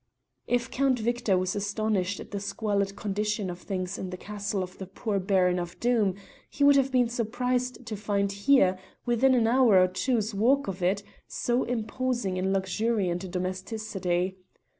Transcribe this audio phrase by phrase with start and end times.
[0.47, 4.79] If Count Victor was astonished at the squalid condition of things in the castle of
[4.79, 6.15] the poor Baron of Doom,
[6.49, 10.81] he would have been surprised to find here, within an hour or two's walk of
[10.81, 14.37] it, so imposing and luxuriant a domesticity.